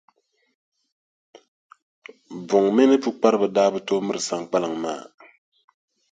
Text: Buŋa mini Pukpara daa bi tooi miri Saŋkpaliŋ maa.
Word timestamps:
Buŋa 2.47 2.71
mini 2.75 2.95
Pukpara 3.03 3.47
daa 3.55 3.69
bi 3.73 3.79
tooi 3.87 4.01
miri 4.05 4.21
Saŋkpaliŋ 4.27 4.73
maa. 4.83 5.01